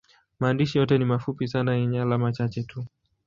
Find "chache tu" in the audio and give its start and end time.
2.31-2.85